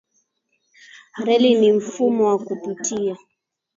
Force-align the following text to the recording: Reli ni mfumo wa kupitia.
Reli 1.25 1.53
ni 1.61 1.71
mfumo 1.73 2.25
wa 2.27 2.39
kupitia. 2.39 3.17